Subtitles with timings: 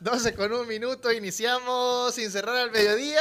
[0.00, 3.20] 12 con un minuto, iniciamos sin cerrar al mediodía.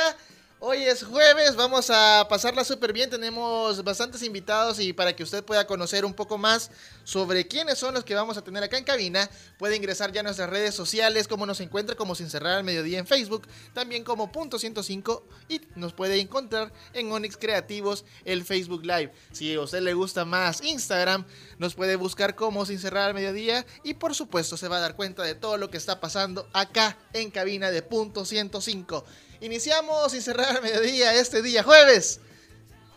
[0.66, 5.44] Hoy es jueves, vamos a pasarla súper bien, tenemos bastantes invitados y para que usted
[5.44, 6.72] pueda conocer un poco más
[7.04, 10.24] sobre quiénes son los que vamos a tener acá en cabina, puede ingresar ya a
[10.24, 14.32] nuestras redes sociales, como nos encuentra como Sin Cerrar al Mediodía en Facebook, también como
[14.32, 19.12] Punto 105 y nos puede encontrar en Onyx Creativos el Facebook Live.
[19.34, 21.26] Si a usted le gusta más Instagram,
[21.58, 24.96] nos puede buscar como Sin Cerrar al Mediodía y por supuesto se va a dar
[24.96, 29.04] cuenta de todo lo que está pasando acá en cabina de Punto 105.
[29.44, 32.22] Iniciamos sin cerrar mediodía este día jueves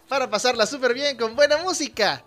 [0.08, 2.22] para pasarla súper bien con buena música.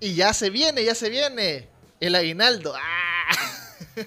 [0.00, 1.68] Y ya se viene, ya se viene
[2.00, 2.74] el aguinaldo.
[2.74, 3.36] ¡Ah!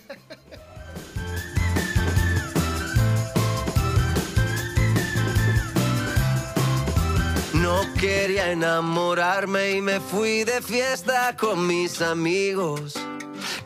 [7.53, 12.93] No quería enamorarme y me fui de fiesta con mis amigos.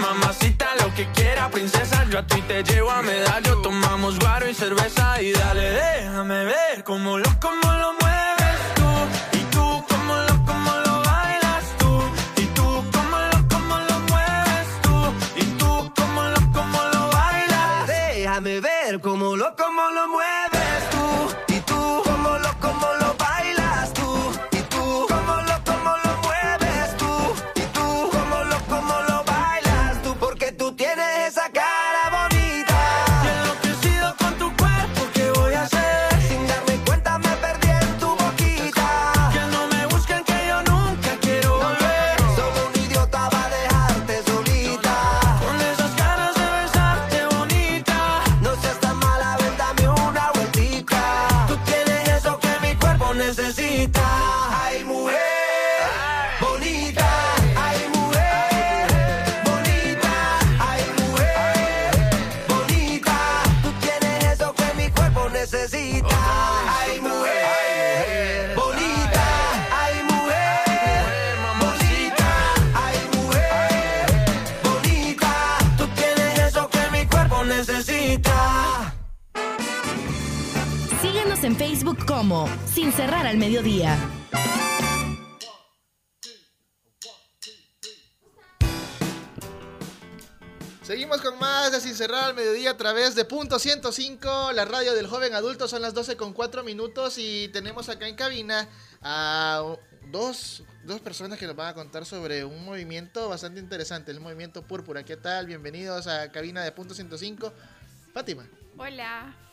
[0.00, 2.04] mamacita, lo que quiera, princesa.
[2.10, 6.84] Yo a ti te llevo a medallo, tomamos guaro y cerveza y dale, déjame ver
[6.84, 8.09] cómo lo, cómo lo mueves
[82.06, 83.96] como Sin cerrar al mediodía.
[90.82, 94.94] Seguimos con más de Sin cerrar al mediodía a través de Punto 105, la radio
[94.94, 95.68] del joven adulto.
[95.68, 98.68] Son las 12 con 4 minutos y tenemos acá en cabina
[99.00, 99.62] a
[100.10, 104.62] dos, dos personas que nos van a contar sobre un movimiento bastante interesante, el movimiento
[104.62, 105.04] Púrpura.
[105.04, 105.46] ¿Qué tal?
[105.46, 107.52] Bienvenidos a cabina de Punto 105.
[108.12, 108.44] Fátima.
[108.76, 109.49] Hola.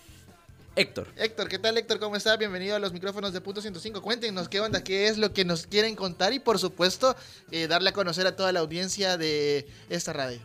[0.77, 1.07] Héctor.
[1.17, 1.99] Héctor, ¿qué tal Héctor?
[1.99, 2.37] ¿Cómo estás?
[2.37, 3.99] Bienvenido a los micrófonos de Punto 105.
[3.99, 7.15] Cuéntenos qué onda, qué es lo que nos quieren contar y por supuesto
[7.49, 10.39] eh, darle a conocer a toda la audiencia de esta radio.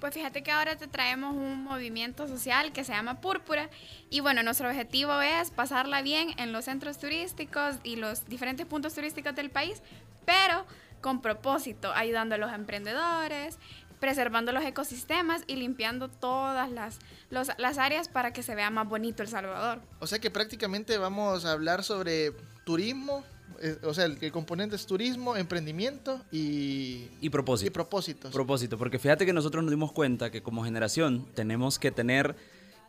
[0.00, 3.68] Pues fíjate que ahora te traemos un movimiento social que se llama Púrpura
[4.08, 8.94] y bueno, nuestro objetivo es pasarla bien en los centros turísticos y los diferentes puntos
[8.94, 9.82] turísticos del país,
[10.24, 10.64] pero
[11.02, 13.58] con propósito, ayudando a los emprendedores,
[14.00, 16.98] preservando los ecosistemas y limpiando todas las,
[17.30, 19.80] las áreas para que se vea más bonito El Salvador.
[20.00, 22.32] O sea que prácticamente vamos a hablar sobre
[22.64, 23.24] turismo
[23.62, 27.66] eh, o sea, el, el componente es turismo, emprendimiento y, Y propósito.
[27.66, 28.32] y propósitos.
[28.32, 32.36] propósito, porque fíjate que nosotros nos dimos cuenta que como generación tenemos que tener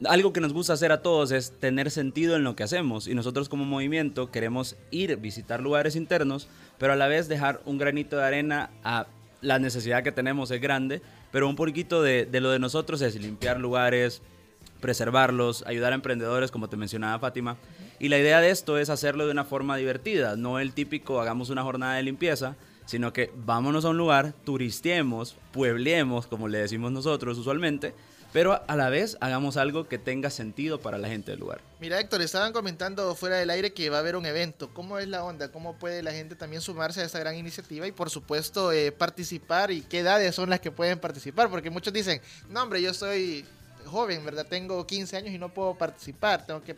[0.06, 3.14] algo que nos gusta hacer a todos es tener sentido en lo que hacemos y
[3.14, 6.48] nosotros como movimiento queremos ir visitar lugares internos,
[6.80, 9.08] pero a la vez dejar un granito de arena a
[9.42, 11.02] la necesidad que tenemos es grande,
[11.32, 14.22] pero un poquito de, lo de nosotros es limpiar lugares,
[14.80, 17.58] preservarlos, ayudar a emprendedores, como te mencionaba Fátima.
[18.00, 21.50] Y la idea de esto es hacerlo de una forma divertida, no el típico hagamos
[21.50, 22.56] una jornada de limpieza,
[22.86, 27.94] sino que vámonos a un lugar, turistiemos, pueblemos, como le decimos nosotros usualmente,
[28.34, 31.62] pero a la vez hagamos algo que tenga sentido para la gente del lugar.
[31.80, 34.70] Mira, Héctor, estaban comentando fuera del aire que va a haber un evento.
[34.74, 35.52] ¿Cómo es la onda?
[35.52, 39.72] ¿Cómo puede la gente también sumarse a esta gran iniciativa y, por supuesto, eh, participar?
[39.72, 41.50] ¿Y qué edades son las que pueden participar?
[41.50, 43.46] Porque muchos dicen, no, hombre, yo soy
[43.86, 44.46] joven, ¿verdad?
[44.48, 46.46] Tengo 15 años y no puedo participar.
[46.46, 46.76] Tengo que...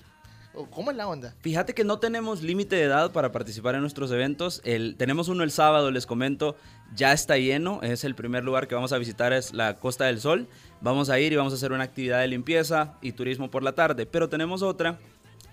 [0.54, 1.36] o ¿Cómo es la onda?
[1.42, 4.62] Fíjate que no tenemos límite de edad para participar en nuestros eventos.
[4.64, 6.56] El, tenemos uno el sábado, les comento,
[6.96, 7.82] ya está lleno.
[7.84, 10.48] Es el primer lugar que vamos a visitar, es la Costa del Sol.
[10.84, 13.72] Vamos a ir y vamos a hacer una actividad de limpieza y turismo por la
[13.72, 14.06] tarde.
[14.06, 14.98] Pero tenemos otra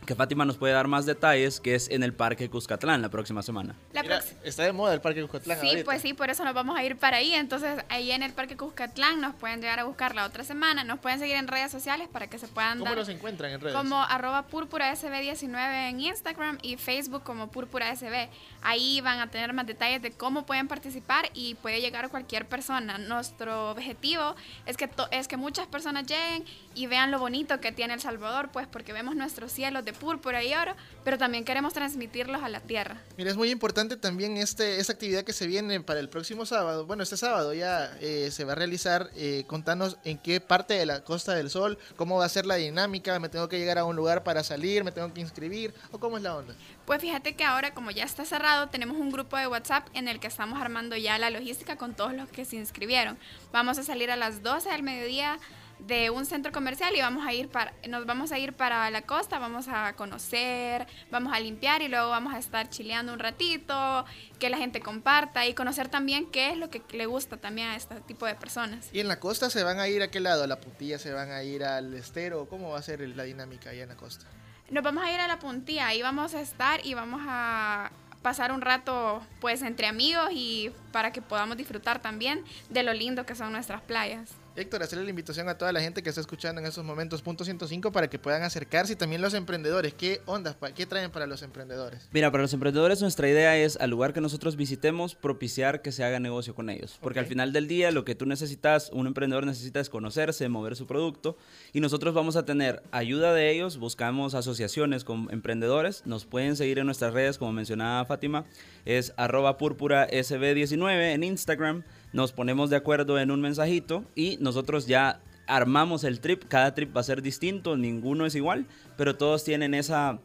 [0.06, 3.43] que Fátima nos puede dar más detalles, que es en el Parque Cuscatlán la próxima
[3.43, 3.77] semana.
[3.93, 5.85] La Mira, prox- está de moda el Parque Cuscatlán Sí, ahorita.
[5.85, 7.32] pues sí, por eso nos vamos a ir para ahí.
[7.35, 10.82] Entonces, ahí en el Parque Cuscatlán nos pueden llegar a buscar la otra semana.
[10.85, 13.61] Nos pueden seguir en redes sociales para que se puedan ¿Cómo dar los encuentran en
[13.61, 13.76] redes?
[13.76, 18.31] como arroba púrpura SB19 en Instagram y Facebook como púrpura SB.
[18.62, 22.99] Ahí van a tener más detalles de cómo pueden participar y puede llegar cualquier persona.
[22.99, 24.35] Nuestro objetivo
[24.67, 28.51] es que, es que muchas personas lleguen y vean lo bonito que tiene El Salvador,
[28.53, 30.75] pues porque vemos nuestros cielos de púrpura y oro,
[31.05, 33.01] pero también queremos transmitirlos a la tierra.
[33.17, 36.87] Mira, es muy importante también este, esta actividad que se viene para el próximo sábado.
[36.87, 39.11] Bueno, este sábado ya eh, se va a realizar.
[39.17, 42.57] Eh, contanos en qué parte de la Costa del Sol, cómo va a ser la
[42.57, 45.99] dinámica, me tengo que llegar a un lugar para salir, me tengo que inscribir, o
[45.99, 46.55] cómo es la onda.
[46.85, 50.20] Pues fíjate que ahora, como ya está cerrado, tenemos un grupo de WhatsApp en el
[50.20, 53.19] que estamos armando ya la logística con todos los que se inscribieron.
[53.52, 55.38] Vamos a salir a las 12 del mediodía
[55.79, 59.02] de un centro comercial y vamos a ir para nos vamos a ir para la
[59.02, 64.05] costa, vamos a conocer, vamos a limpiar y luego vamos a estar chileando un ratito,
[64.38, 67.76] que la gente comparta y conocer también qué es lo que le gusta también a
[67.76, 68.91] este tipo de personas.
[68.93, 70.44] ¿Y en la costa se van a ir a qué lado?
[70.44, 72.47] ¿A la puntilla se van a ir al estero?
[72.49, 74.26] ¿Cómo va a ser la dinámica allá en la costa?
[74.70, 77.91] Nos vamos a ir a la puntilla, ahí vamos a estar y vamos a
[78.22, 83.26] pasar un rato pues entre amigos y para que podamos disfrutar también de lo lindo
[83.26, 84.39] que son nuestras playas.
[84.56, 87.44] Héctor, hacerle la invitación a toda la gente que está escuchando en estos momentos punto
[87.44, 89.94] 105 para que puedan acercarse y también los emprendedores.
[89.94, 90.56] ¿Qué ondas?
[90.75, 92.08] ¿Qué traen para los emprendedores?
[92.12, 96.02] Mira, para los emprendedores nuestra idea es al lugar que nosotros visitemos propiciar que se
[96.02, 96.99] haga negocio con ellos.
[97.00, 97.25] Porque Ok.
[97.25, 100.87] al final del día lo que tú necesitas, un emprendedor necesita es conocerse, mover su
[100.87, 101.38] producto
[101.73, 106.81] y nosotros vamos a tener ayuda de ellos, buscamos asociaciones con emprendedores, nos pueden seguir
[106.81, 108.44] en nuestras redes como mencionaba Fátima,
[108.85, 114.87] es arroba púrpura sb19 en Instagram, nos ponemos de acuerdo en un mensajito y nosotros
[114.87, 118.67] ya armamos el trip, cada trip va a ser distinto, ninguno es igual,
[118.97, 120.19] pero todos tienen esa,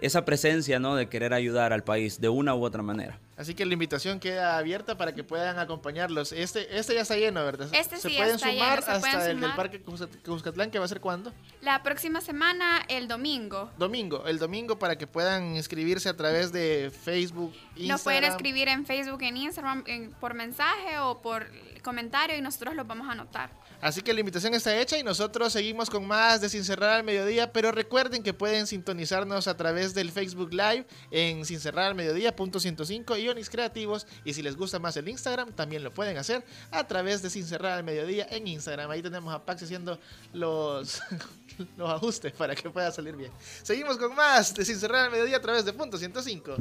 [0.00, 0.94] esa presencia ¿no?
[0.96, 3.18] de querer ayudar al país de una u otra manera.
[3.36, 6.32] Así que la invitación queda abierta para que puedan acompañarlos.
[6.32, 7.68] Este, este ya está lleno, ¿verdad?
[7.72, 9.56] Este se sí pueden está sumar lleno, se hasta pueden el del sumar.
[9.56, 11.32] Parque Cuscat- Cuscatlán, que va a ser cuándo?
[11.60, 16.90] La próxima semana, el domingo, Domingo, el domingo para que puedan inscribirse a través de
[17.04, 17.88] Facebook, Instagram.
[17.88, 21.46] nos pueden escribir en Facebook, en Instagram, en- por mensaje o por
[21.82, 23.50] comentario y nosotros los vamos a anotar.
[23.82, 27.04] Así que la invitación está hecha y nosotros seguimos con más de Sin Cerrar al
[27.04, 31.94] Mediodía, pero recuerden que pueden sintonizarnos a través del Facebook Live en Sin Cerrar al
[31.94, 34.06] Mediodía, punto 105 y Creativos.
[34.24, 37.44] Y si les gusta más el Instagram, también lo pueden hacer a través de Sin
[37.44, 38.90] Cerrar al Mediodía en Instagram.
[38.90, 39.98] Ahí tenemos a Pax haciendo
[40.32, 41.02] los,
[41.76, 43.32] los ajustes para que pueda salir bien.
[43.62, 46.56] Seguimos con más de Sin Cerrar al Mediodía a través de punto 105.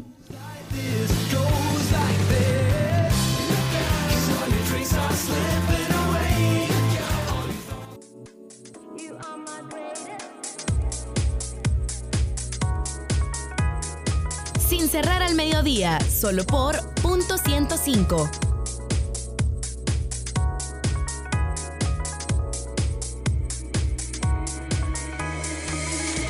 [14.68, 18.30] Sin cerrar al mediodía, solo por punto 105.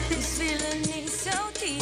[0.09, 1.81] This feeling is so deep,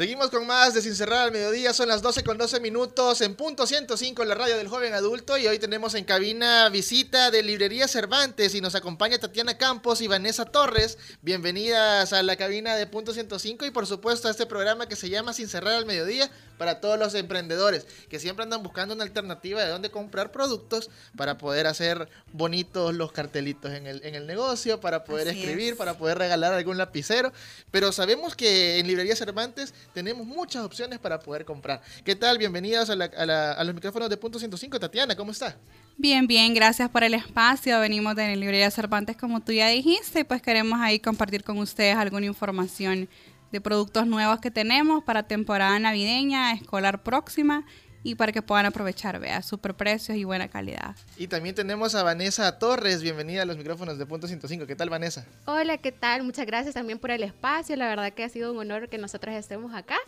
[0.00, 3.34] Seguimos con más de Sin Cerrar al Mediodía, son las 12 con 12 minutos en
[3.34, 7.42] punto 105 en la radio del joven adulto y hoy tenemos en cabina visita de
[7.42, 10.96] Librería Cervantes y nos acompaña Tatiana Campos y Vanessa Torres.
[11.20, 15.10] Bienvenidas a la cabina de punto 105 y por supuesto a este programa que se
[15.10, 19.62] llama Sin Cerrar al Mediodía para todos los emprendedores que siempre andan buscando una alternativa
[19.62, 24.78] de dónde comprar productos para poder hacer bonitos los cartelitos en el, en el negocio,
[24.78, 25.78] para poder Así escribir, es.
[25.78, 27.32] para poder regalar algún lapicero.
[27.70, 31.82] Pero sabemos que en Librería Cervantes tenemos muchas opciones para poder comprar.
[32.04, 32.38] ¿Qué tal?
[32.38, 34.78] Bienvenidas a, la- a la- a los micrófonos de Punto 105.
[34.80, 35.56] Tatiana, ¿cómo está?
[35.96, 37.78] Bien, bien, gracias por el espacio.
[37.80, 41.58] Venimos de la librería Cervantes, como tú ya dijiste, y pues queremos ahí compartir con
[41.58, 43.08] ustedes alguna información
[43.52, 47.64] de productos nuevos que tenemos para temporada navideña, escolar próxima
[48.02, 50.96] y para que puedan aprovechar, vea, super precios y buena calidad.
[51.16, 53.02] Y también tenemos a Vanessa Torres.
[53.02, 54.66] Bienvenida a los micrófonos de Punto 105.
[54.66, 55.26] ¿Qué tal, Vanessa?
[55.46, 56.22] Hola, ¿qué tal?
[56.22, 57.76] Muchas gracias también por el espacio.
[57.76, 59.98] La verdad que ha sido un honor que nosotros estemos acá.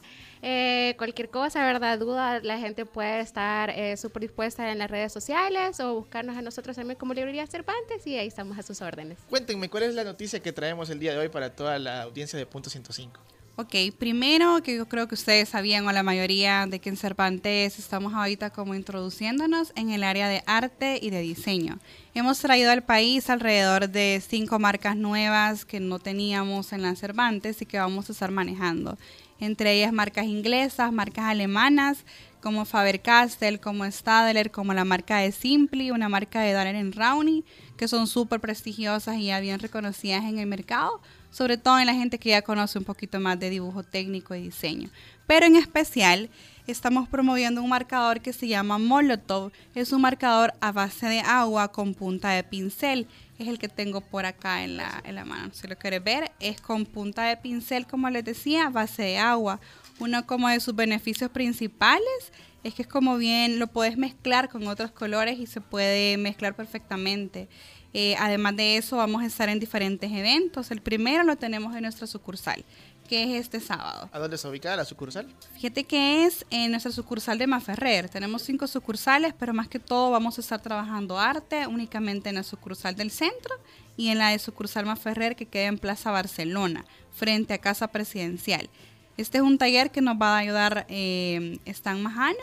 [0.41, 5.13] Eh, cualquier cosa, verdad, duda, la gente puede estar eh, súper dispuesta en las redes
[5.13, 9.19] sociales o buscarnos a nosotros también como Librería Cervantes y ahí estamos a sus órdenes.
[9.29, 12.39] Cuéntenme, ¿cuál es la noticia que traemos el día de hoy para toda la audiencia
[12.39, 13.21] de Punto 105?
[13.55, 17.79] Ok, primero que yo creo que ustedes sabían o la mayoría de que en Cervantes
[17.79, 21.79] estamos ahorita como introduciéndonos en el área de arte y de diseño.
[22.15, 27.61] Hemos traído al país alrededor de cinco marcas nuevas que no teníamos en las Cervantes
[27.61, 28.97] y que vamos a estar manejando.
[29.39, 32.07] Entre ellas marcas inglesas, marcas alemanas
[32.41, 37.45] como Faber-Castell, como Stadler, como la marca de Simply, una marca de Darren Rowney,
[37.77, 41.03] que son súper prestigiosas y ya bien reconocidas en el mercado,
[41.33, 44.43] sobre todo en la gente que ya conoce un poquito más de dibujo técnico y
[44.43, 44.91] diseño.
[45.27, 46.31] Pero en especial
[46.67, 49.51] estamos promoviendo un marcador que se llama Molotov.
[49.75, 53.09] Es un marcador a base de agua con punta de pincel.
[53.39, 55.53] Es el que tengo por acá en la, en la mano.
[55.53, 59.19] Si lo quieres ver, es con punta de pincel, como les decía, a base de
[59.19, 59.59] agua.
[59.99, 62.33] Uno como de sus beneficios principales
[62.65, 66.55] es que es como bien, lo puedes mezclar con otros colores y se puede mezclar
[66.55, 67.49] perfectamente.
[67.95, 70.71] Eh, además de eso, vamos a estar en diferentes eventos.
[70.71, 72.65] El primero lo tenemos en nuestra sucursal,
[73.09, 74.09] que es este sábado.
[74.13, 75.27] ¿A dónde está ubicada la sucursal?
[75.55, 78.09] Fíjate que es en nuestra sucursal de Maferrer.
[78.09, 82.43] Tenemos cinco sucursales, pero más que todo vamos a estar trabajando arte únicamente en la
[82.43, 83.55] sucursal del centro
[83.97, 88.71] y en la de sucursal Maferrer que queda en Plaza Barcelona, frente a Casa Presidencial.
[89.19, 92.39] Este es un taller que nos va a ayudar eh, Stan Majano.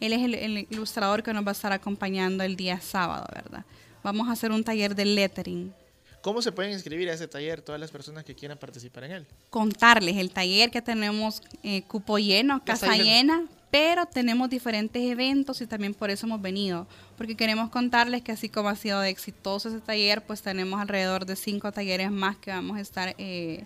[0.00, 3.64] Él es el, el ilustrador que nos va a estar acompañando el día sábado, ¿verdad?
[4.04, 5.74] Vamos a hacer un taller de lettering.
[6.20, 9.26] ¿Cómo se pueden inscribir a ese taller todas las personas que quieran participar en él?
[9.50, 13.04] contarles el taller que tenemos eh, cupo lleno, casa lleno.
[13.04, 18.32] llena, pero tenemos diferentes eventos y también por eso hemos venido, porque queremos contarles que
[18.32, 22.36] así como ha sido de exitoso ese taller, pues tenemos alrededor de cinco talleres más
[22.36, 23.64] que vamos a estar eh,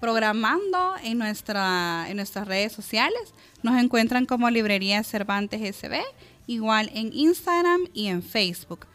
[0.00, 3.34] programando en, nuestra, en nuestras redes sociales.
[3.62, 6.02] Nos encuentran como Librería Cervantes SB,
[6.46, 8.86] igual en Instagram y en Facebook.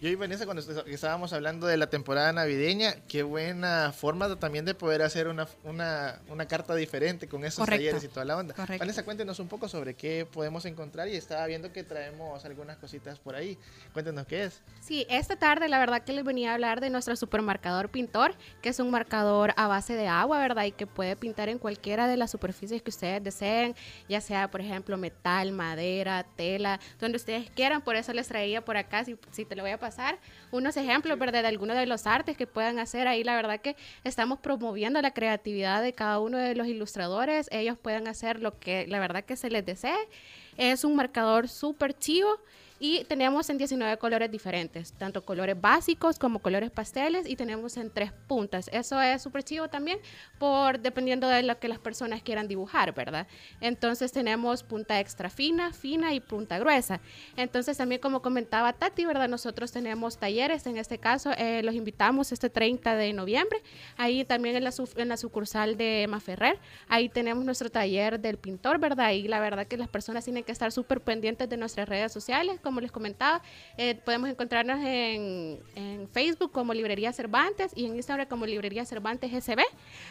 [0.00, 4.64] Yo y Vanessa, cuando est- estábamos hablando de la temporada navideña, qué buena forma también
[4.64, 7.80] de poder hacer una, una, una carta diferente con esos Correcto.
[7.84, 8.54] talleres y toda la onda.
[8.54, 8.78] Correcto.
[8.78, 13.18] Vanessa, cuéntenos un poco sobre qué podemos encontrar y estaba viendo que traemos algunas cositas
[13.18, 13.58] por ahí.
[13.92, 14.62] Cuéntenos qué es.
[14.80, 18.70] Sí, esta tarde la verdad que les venía a hablar de nuestro supermarcador pintor, que
[18.70, 20.64] es un marcador a base de agua, ¿verdad?
[20.64, 23.76] Y que puede pintar en cualquiera de las superficies que ustedes deseen,
[24.08, 27.82] ya sea, por ejemplo, metal, madera, tela, donde ustedes quieran.
[27.82, 30.18] Por eso les traía por acá, si, si te lo voy a pasar, pasar
[30.52, 31.42] unos ejemplos, ¿verdad?
[31.42, 33.24] De algunos de los artes que puedan hacer ahí.
[33.24, 37.48] La verdad que estamos promoviendo la creatividad de cada uno de los ilustradores.
[37.50, 40.08] Ellos pueden hacer lo que la verdad que se les desee.
[40.56, 42.38] Es un marcador súper chivo
[42.82, 47.90] y tenemos en 19 colores diferentes, tanto colores básicos como colores pasteles y tenemos en
[47.90, 48.70] tres puntas.
[48.72, 49.98] Eso es súper chivo también
[50.38, 53.26] por dependiendo de lo que las personas quieran dibujar, ¿verdad?
[53.60, 57.02] Entonces tenemos punta extra fina, fina y punta gruesa.
[57.36, 59.28] Entonces también como comentaba Tati, ¿verdad?
[59.28, 63.62] Nosotros tenemos talleres, en este caso eh, los invitamos este 30 de noviembre,
[63.98, 66.58] ahí también en la, en la sucursal de Maferrer,
[66.88, 69.10] ahí tenemos nuestro taller del pintor, ¿verdad?
[69.10, 72.58] Y la verdad que las personas tienen que estar súper pendientes de nuestras redes sociales,
[72.70, 73.42] como les comentaba,
[73.76, 79.32] eh, podemos encontrarnos en, en Facebook como Librería Cervantes y en Instagram como Librería Cervantes
[79.44, 79.60] SB.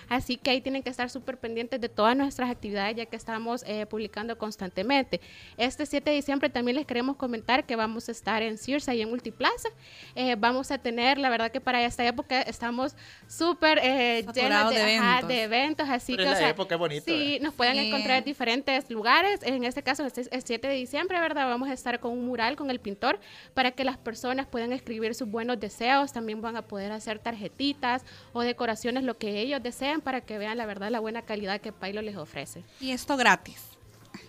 [0.09, 3.63] Así que ahí tienen que estar súper pendientes de todas nuestras actividades ya que estamos
[3.65, 5.21] eh, publicando constantemente.
[5.57, 9.01] Este 7 de diciembre también les queremos comentar que vamos a estar en Sears y
[9.01, 9.69] en Multiplaza.
[10.15, 12.95] Eh, vamos a tener, la verdad que para esta época estamos
[13.27, 15.27] súper eh, llenos de, ajá, eventos.
[15.29, 17.87] de eventos, así Pero que es o la sea, época bonita, Sí, nos pueden Sí.
[17.87, 19.39] encontrar en diferentes lugares.
[19.43, 21.47] En este caso, este es el 7 de diciembre, ¿verdad?
[21.47, 23.19] Vamos a estar con un mural con el pintor
[23.53, 26.13] para que las personas puedan escribir sus buenos deseos.
[26.13, 30.57] También van a poder hacer tarjetitas o decoraciones, lo que ellos deseen, para que vean
[30.57, 32.63] la verdad la buena calidad que Pailo les ofrece.
[32.79, 33.69] Y esto gratis.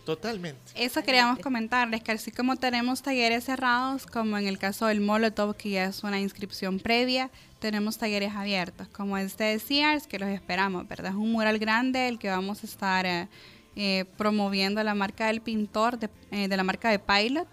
[0.04, 0.60] Totalmente.
[0.74, 5.56] Eso queríamos comentarles, que así como tenemos talleres cerrados, como en el caso del Molotov,
[5.56, 10.28] que ya es una inscripción previa, tenemos talleres abiertos, como este de Sears, que los
[10.28, 11.12] esperamos, ¿verdad?
[11.12, 13.28] Es un mural grande el que vamos a estar eh,
[13.76, 17.48] eh, promoviendo la marca del pintor, de, eh, de la marca de Pilot,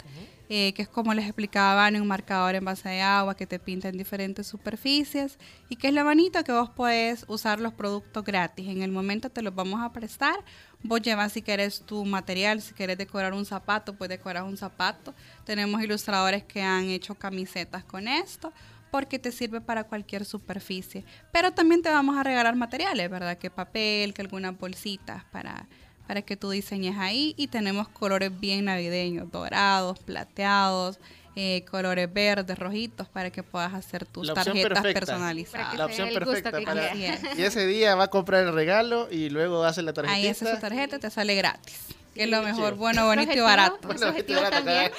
[0.50, 3.90] eh, que es como les explicaba, un marcador en base de agua que te pinta
[3.90, 8.68] en diferentes superficies y que es lo bonito que vos puedes usar los productos gratis.
[8.68, 10.36] En el momento te los vamos a prestar.
[10.84, 15.14] Vos llevas si querés tu material, si querés decorar un zapato, puedes decorar un zapato.
[15.44, 18.54] Tenemos ilustradores que han hecho camisetas con esto
[18.92, 21.04] porque te sirve para cualquier superficie.
[21.32, 23.38] Pero también te vamos a regalar materiales, ¿verdad?
[23.38, 25.68] Que papel, que algunas bolsitas para,
[26.08, 27.34] para que tú diseñes ahí.
[27.38, 31.00] Y tenemos colores bien navideños, dorados, plateados,
[31.36, 35.00] eh, colores verdes, rojitos, para que puedas hacer tus tarjetas perfecta.
[35.00, 35.78] personalizadas.
[35.78, 36.96] La opción el gusto perfecta que para...
[36.96, 40.17] Y ese día va a comprar el regalo y luego hace la tarjetita.
[40.17, 41.78] Ahí hace su tarjeta, te sale gratis.
[42.15, 42.78] Que es lo mejor, chido.
[42.78, 43.78] bueno, bonito y barato.
[43.84, 44.91] Bueno, y objetivo barato, también-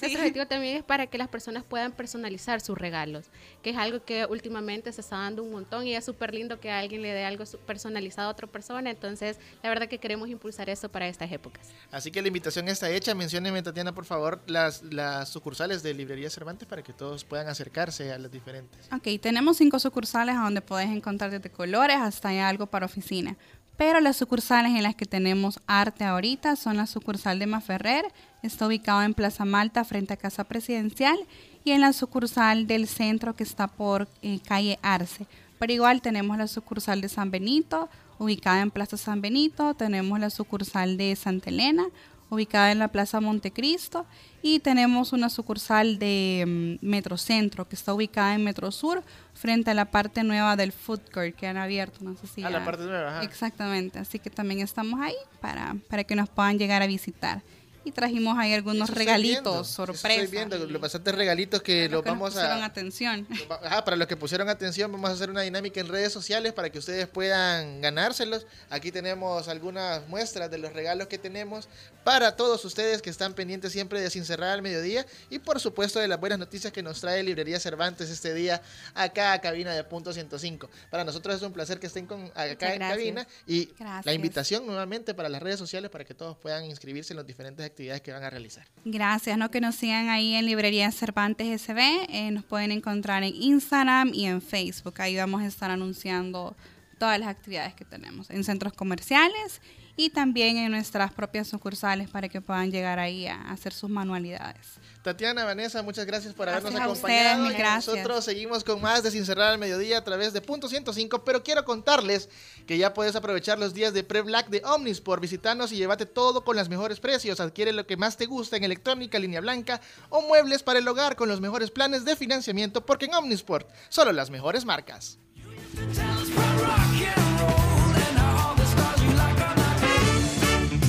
[0.00, 3.26] nuestro objetivo también es para que las personas puedan personalizar sus regalos,
[3.62, 6.70] que es algo que últimamente se está dando un montón y es súper lindo que
[6.70, 8.90] alguien le dé algo personalizado a otra persona.
[8.90, 11.68] Entonces, la verdad que queremos impulsar eso para estas épocas.
[11.90, 13.14] Así que la invitación está hecha.
[13.14, 18.12] Mencióneme, Tatiana, por favor, las, las sucursales de Librería Cervantes para que todos puedan acercarse
[18.12, 18.88] a las diferentes.
[18.92, 23.36] Ok, tenemos cinco sucursales a donde puedes encontrar desde colores hasta algo para oficina.
[23.76, 28.04] Pero las sucursales en las que tenemos arte ahorita son la sucursal de Maferrer,
[28.42, 31.18] está ubicado en Plaza Malta frente a Casa Presidencial,
[31.64, 35.26] y en la sucursal del centro que está por eh, calle Arce.
[35.58, 40.30] Pero igual tenemos la sucursal de San Benito, ubicada en Plaza San Benito, tenemos la
[40.30, 41.84] sucursal de Santa Elena,
[42.30, 44.06] ubicada en la Plaza Montecristo,
[44.42, 49.02] y tenemos una sucursal de mm, Metrocentro, que está ubicada en Metro Sur,
[49.34, 52.50] frente a la parte nueva del food court que han abierto, no sé si Ah,
[52.50, 53.24] la parte nueva, ajá.
[53.24, 57.42] Exactamente, así que también estamos ahí para, para que nos puedan llegar a visitar.
[57.82, 60.10] Y trajimos ahí algunos regalitos, sorpresas.
[60.10, 62.66] Estoy viendo y los bastantes regalitos que los los que nos vamos pusieron a...
[62.66, 63.26] atención.
[63.64, 66.70] Ajá, para los que pusieron atención, vamos a hacer una dinámica en redes sociales para
[66.70, 68.46] que ustedes puedan ganárselos.
[68.68, 71.68] Aquí tenemos algunas muestras de los regalos que tenemos
[72.04, 76.00] para todos ustedes que están pendientes siempre de Sin Cerrar al Mediodía y por supuesto
[76.00, 78.62] de las buenas noticias que nos trae Librería Cervantes este día
[78.94, 80.68] acá a cabina de Punto 105.
[80.90, 84.06] Para nosotros es un placer que estén con, acá en cabina y Gracias.
[84.06, 87.69] la invitación nuevamente para las redes sociales para que todos puedan inscribirse en las diferentes
[87.70, 88.66] actividades que van a realizar.
[88.84, 89.50] Gracias, ¿no?
[89.50, 91.78] Que nos sigan ahí en Librería Cervantes SB.
[92.08, 94.94] eh, nos pueden encontrar en Instagram y en Facebook.
[94.98, 96.56] Ahí vamos a estar anunciando
[97.00, 99.62] todas las actividades que tenemos en centros comerciales
[99.96, 104.78] y también en nuestras propias sucursales para que puedan llegar ahí a hacer sus manualidades.
[105.02, 107.30] Tatiana, Vanessa, muchas gracias por habernos Gracias a acompañado.
[107.30, 107.96] ustedes, mil Y gracias.
[107.96, 111.42] Nosotros seguimos con más de Sin Cerrar al Mediodía a través de Punto 105, pero
[111.42, 112.28] quiero contarles
[112.66, 115.22] que ya puedes aprovechar los días de Pre-Black de Omnisport.
[115.22, 117.40] Visitarnos y llévate todo con los mejores precios.
[117.40, 121.16] Adquiere lo que más te gusta en electrónica, línea blanca o muebles para el hogar
[121.16, 125.18] con los mejores planes de financiamiento, porque en Omnisport solo las mejores marcas.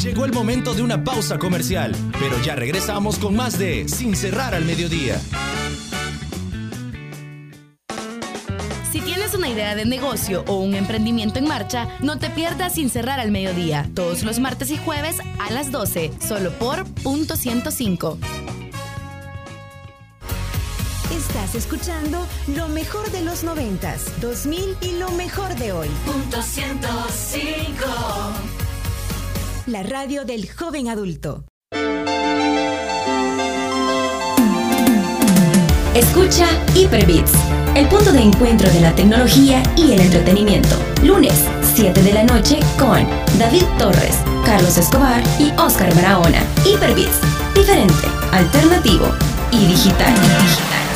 [0.01, 4.53] Llegó el momento de una pausa comercial, pero ya regresamos con más de Sin cerrar
[4.53, 5.21] al mediodía.
[8.91, 12.89] Si tienes una idea de negocio o un emprendimiento en marcha, no te pierdas sin
[12.89, 18.17] cerrar al mediodía, todos los martes y jueves a las 12, solo por punto 105.
[21.33, 25.87] Estás escuchando lo mejor de los noventas, 2000 y lo mejor de hoy.
[26.05, 27.85] Punto 105.
[29.67, 31.45] La radio del joven adulto.
[35.95, 37.31] Escucha Hyperbits,
[37.75, 40.75] el punto de encuentro de la tecnología y el entretenimiento.
[41.01, 43.07] Lunes, 7 de la noche con
[43.39, 46.43] David Torres, Carlos Escobar y Oscar Barahona.
[46.65, 47.21] Hyperbits,
[47.55, 49.07] diferente, alternativo
[49.53, 50.70] y digital.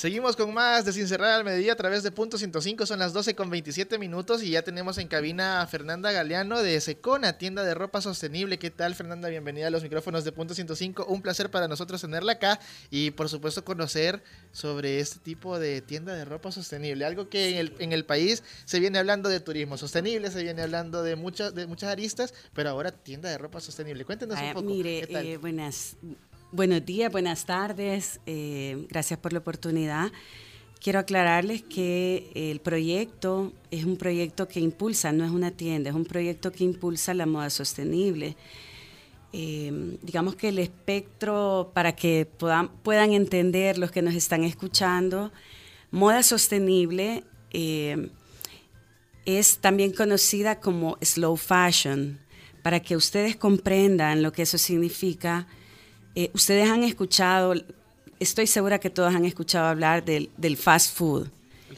[0.00, 2.86] Seguimos con más de Sin Cerrar al Mediodía a través de Punto 105.
[2.86, 6.80] Son las 12 con 27 minutos y ya tenemos en cabina a Fernanda Galeano de
[6.80, 8.58] Secona, tienda de ropa sostenible.
[8.58, 9.28] ¿Qué tal, Fernanda?
[9.28, 11.04] Bienvenida a los micrófonos de Punto 105.
[11.04, 12.58] Un placer para nosotros tenerla acá
[12.90, 17.04] y, por supuesto, conocer sobre este tipo de tienda de ropa sostenible.
[17.04, 20.62] Algo que en el, en el país se viene hablando de turismo sostenible, se viene
[20.62, 24.06] hablando de, muchas de muchas aristas, pero ahora tienda de ropa sostenible.
[24.06, 24.66] Cuéntenos un poco.
[24.66, 25.26] Mire, ¿qué tal?
[25.26, 25.98] eh, buenas,
[26.52, 28.20] buenos días, buenas tardes.
[28.26, 30.12] eh, gracias por la oportunidad.
[30.80, 35.96] Quiero aclararles que el proyecto es un proyecto que impulsa, no es una tienda, es
[35.96, 38.36] un proyecto que impulsa la moda sostenible.
[39.32, 45.32] Eh, digamos que el espectro, para que puedan, entender los que nos están escuchando,
[45.90, 48.10] moda sostenible eh,
[49.26, 52.18] es también conocida como slow fashion.
[52.62, 55.46] Para que ustedes comprendan lo que eso significa,
[56.14, 57.54] eh, ustedes han escuchado,
[58.18, 61.28] estoy segura que todos han escuchado hablar del, del fast food.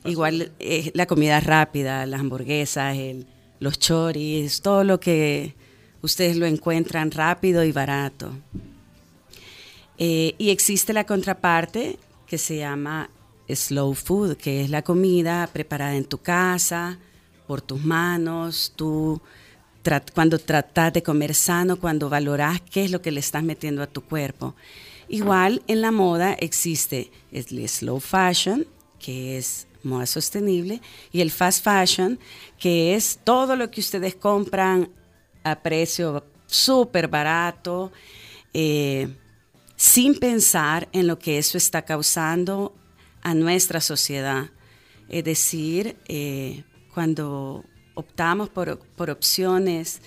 [0.05, 3.27] Igual eh, la comida rápida, las hamburguesas, el-
[3.61, 5.55] los choris, todo lo que
[6.03, 8.33] ustedes lo encuentran rápido y barato.
[9.99, 13.09] Eh, y existe la contraparte que se llama
[13.49, 16.99] slow food, que es la comida preparada en tu casa,
[17.47, 19.21] por tus manos, tú
[19.83, 23.83] tra- cuando tratas de comer sano, cuando valoras qué es lo que le estás metiendo
[23.83, 24.55] a tu cuerpo.
[25.09, 28.66] Igual en la moda existe el slow fashion,
[28.99, 32.18] que es moda sostenible, y el fast fashion,
[32.59, 34.88] que es todo lo que ustedes compran
[35.45, 37.92] a precio súper barato,
[38.55, 39.09] eh,
[39.77, 42.75] sin pensar en lo que eso está causando
[43.23, 44.51] a nuestra sociedad.
[45.09, 46.62] Es decir, eh,
[46.95, 50.00] cuando optamos por, por opciones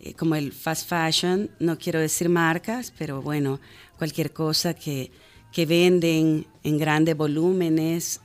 [0.00, 3.60] eh, como el fast fashion, no quiero decir marcas, pero bueno,
[3.98, 5.12] cualquier cosa que,
[5.52, 8.20] que venden en grandes volúmenes,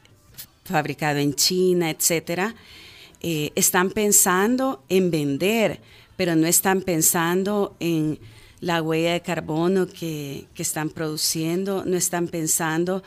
[0.63, 2.55] fabricado en China, etcétera,
[3.21, 5.79] eh, están pensando en vender,
[6.15, 8.19] pero no están pensando en
[8.59, 13.03] la huella de carbono que, que están produciendo, no están pensando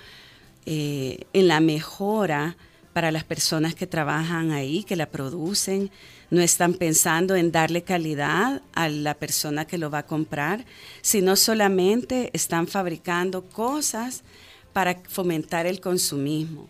[0.66, 2.56] eh, en la mejora
[2.92, 5.90] para las personas que trabajan ahí, que la producen,
[6.30, 10.64] no están pensando en darle calidad a la persona que lo va a comprar,
[11.02, 14.22] sino solamente están fabricando cosas
[14.72, 16.68] para fomentar el consumismo.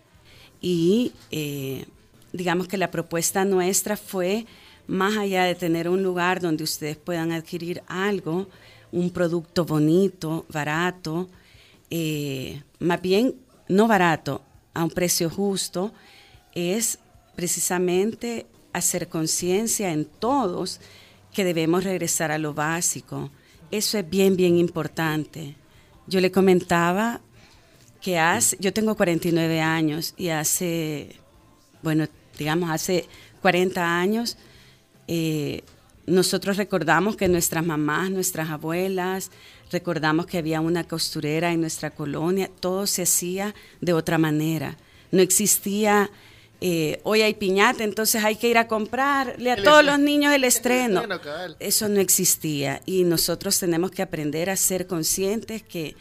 [0.61, 1.85] Y eh,
[2.33, 4.45] digamos que la propuesta nuestra fue,
[4.87, 8.47] más allá de tener un lugar donde ustedes puedan adquirir algo,
[8.91, 11.29] un producto bonito, barato,
[11.89, 13.35] eh, más bien
[13.67, 14.41] no barato,
[14.73, 15.93] a un precio justo,
[16.53, 16.99] es
[17.35, 20.79] precisamente hacer conciencia en todos
[21.33, 23.31] que debemos regresar a lo básico.
[23.69, 25.55] Eso es bien, bien importante.
[26.07, 27.21] Yo le comentaba
[28.01, 31.15] que hace, yo tengo 49 años y hace,
[31.81, 33.07] bueno, digamos, hace
[33.41, 34.37] 40 años
[35.07, 35.63] eh,
[36.05, 39.31] nosotros recordamos que nuestras mamás, nuestras abuelas,
[39.71, 44.77] recordamos que había una costurera en nuestra colonia, todo se hacía de otra manera.
[45.11, 46.09] No existía,
[46.63, 50.31] eh, hoy hay piñata, entonces hay que ir a comprarle a El todos los niños
[50.31, 51.03] el estreno.
[51.59, 55.95] Eso no existía y nosotros tenemos que aprender a ser conscientes que,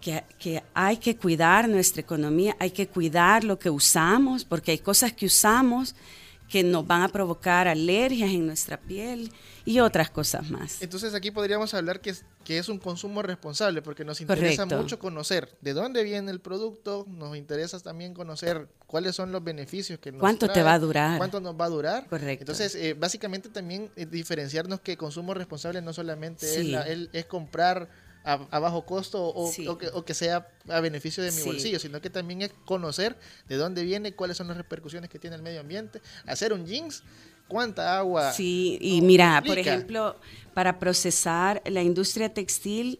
[0.00, 4.78] que, que hay que cuidar nuestra economía, hay que cuidar lo que usamos, porque hay
[4.78, 5.94] cosas que usamos
[6.48, 9.30] que nos van a provocar alergias en nuestra piel
[9.66, 10.80] y otras cosas más.
[10.80, 14.82] Entonces aquí podríamos hablar que es, que es un consumo responsable, porque nos interesa Correcto.
[14.82, 19.98] mucho conocer de dónde viene el producto, nos interesa también conocer cuáles son los beneficios
[19.98, 21.18] que nos ¿Cuánto te va a durar?
[21.18, 22.06] cuánto nos va a durar.
[22.06, 22.42] Correcto.
[22.44, 27.26] Entonces, eh, básicamente también eh, diferenciarnos que consumo responsable no solamente es, la- el- es
[27.26, 27.90] comprar
[28.24, 29.66] a, a bajo costo o, Sí.
[29.66, 31.44] o que, o que sea a beneficio de mi Sí.
[31.44, 33.16] bolsillo, sino que también es conocer
[33.48, 37.02] de dónde viene, cuáles son las repercusiones que tiene el medio ambiente, hacer un jeans,
[37.46, 38.32] cuánta agua.
[38.32, 40.16] Sí, y mira, por ejemplo,
[40.54, 42.98] para procesar, la industria textil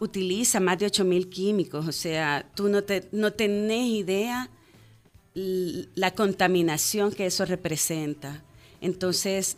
[0.00, 4.48] utiliza más de 8.000 químicos, o sea, tú no, te, no tenés idea
[5.34, 8.42] la contaminación que eso representa.
[8.80, 9.56] Entonces,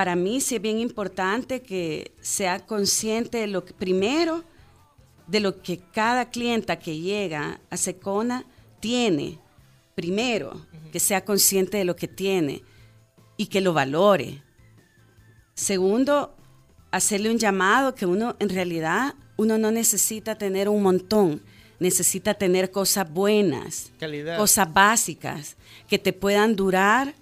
[0.00, 4.44] para mí sí es bien importante que sea consciente de lo que, primero,
[5.26, 8.46] de lo que cada clienta que llega a Secona
[8.80, 9.38] tiene,
[9.94, 10.58] primero,
[10.90, 12.62] que sea consciente de lo que tiene
[13.36, 14.42] y que lo valore.
[15.52, 16.34] Segundo,
[16.90, 21.42] hacerle un llamado que uno en realidad uno no necesita tener un montón,
[21.78, 24.38] necesita tener cosas buenas, Calidad.
[24.38, 27.14] cosas básicas que te puedan durar,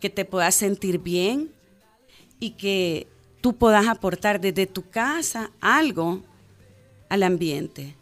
[0.00, 1.50] que te puedas sentir bien
[2.42, 3.06] y que
[3.40, 6.24] tú puedas aportar desde tu casa algo
[7.08, 7.94] al ambiente.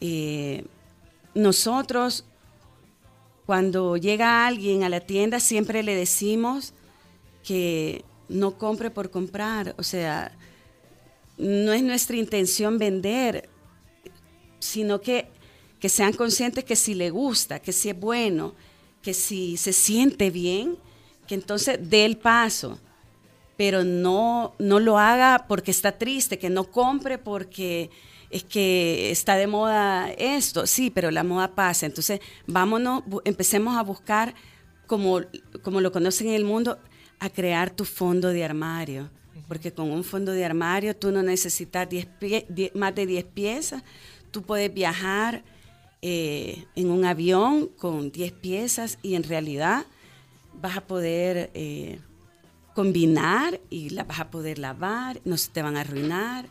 [0.00, 0.64] Eh,
[1.32, 2.24] nosotros,
[3.46, 6.74] cuando llega alguien a la tienda, siempre le decimos
[7.44, 9.76] que no compre por comprar.
[9.78, 10.32] O sea,
[11.38, 13.48] no es nuestra intención vender,
[14.58, 15.28] sino que,
[15.78, 18.54] que sean conscientes que si le gusta, que si es bueno,
[19.02, 20.76] que si se siente bien,
[21.28, 22.80] que entonces dé el paso.
[23.56, 27.90] Pero no, no lo haga porque está triste, que no compre porque
[28.30, 30.66] es que está de moda esto.
[30.66, 31.86] Sí, pero la moda pasa.
[31.86, 34.34] Entonces, vámonos, empecemos a buscar,
[34.86, 35.20] como,
[35.62, 36.78] como lo conocen en el mundo,
[37.18, 39.10] a crear tu fondo de armario.
[39.48, 43.24] Porque con un fondo de armario tú no necesitas 10 pie- die- más de 10
[43.24, 43.82] piezas.
[44.32, 45.44] Tú puedes viajar
[46.02, 49.86] eh, en un avión con 10 piezas y en realidad
[50.60, 52.00] vas a poder eh,
[52.76, 56.46] combinar y las vas a poder lavar, no se te van a arruinar.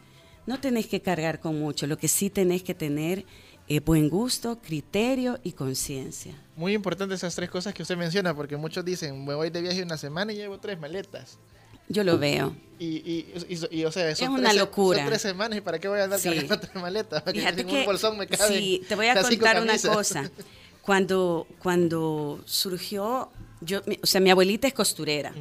[0.47, 3.25] No tenés que cargar con mucho, lo que sí tenés que tener
[3.67, 6.33] es buen gusto, criterio y conciencia.
[6.55, 9.83] Muy importante esas tres cosas que usted menciona, porque muchos dicen, me voy de viaje
[9.83, 11.37] una semana y llevo tres maletas.
[11.89, 12.55] Yo lo veo.
[12.79, 14.97] Y, y, y- y, o sea, son Es una tres, locura.
[14.99, 16.29] Son tres semanas y para qué voy a andar Sí.
[16.29, 17.23] cargando tres maletas.
[17.31, 20.29] Fíjate en un que bolsón me caben sí, te voy a contar una cosa.
[20.81, 23.29] Cuando, cuando surgió,
[23.61, 25.31] yo, o sea, mi abuelita es costurera.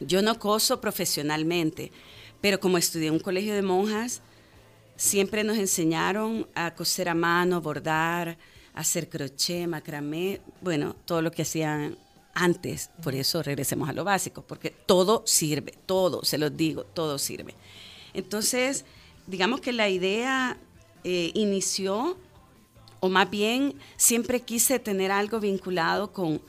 [0.00, 1.92] Yo no coso profesionalmente,
[2.40, 4.22] pero como estudié en un colegio de monjas,
[4.96, 8.38] siempre nos enseñaron a coser a mano, bordar,
[8.74, 11.98] hacer crochet, macramé, bueno, todo lo que hacían
[12.34, 12.90] antes.
[13.02, 17.54] Por eso regresemos a lo básico, porque todo sirve, todo, se los digo, todo sirve.
[18.14, 18.84] Entonces,
[19.26, 20.58] digamos que la idea
[21.04, 22.16] eh, inició,
[23.00, 26.40] o más bien siempre quise tener algo vinculado con,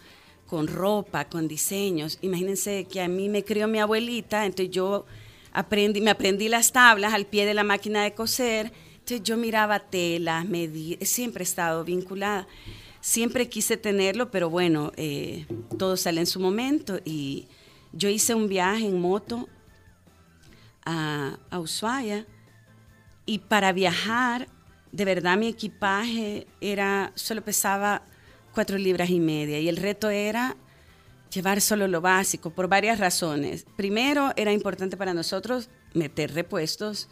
[0.49, 2.17] con ropa, con diseños.
[2.21, 5.05] Imagínense que a mí me crió mi abuelita, entonces yo
[5.51, 9.79] aprendí, me aprendí las tablas al pie de la máquina de coser, entonces yo miraba
[9.79, 10.45] telas,
[11.01, 12.47] siempre he estado vinculada.
[13.01, 15.45] Siempre quise tenerlo, pero bueno, eh,
[15.77, 17.47] todo sale en su momento y
[17.93, 19.47] yo hice un viaje en moto
[20.83, 22.25] a, a Ushuaia
[23.25, 24.49] y para viajar,
[24.91, 28.01] de verdad mi equipaje era, solo pesaba
[28.53, 30.55] cuatro libras y media y el reto era
[31.33, 33.65] llevar solo lo básico por varias razones.
[33.75, 37.07] Primero, era importante para nosotros meter repuestos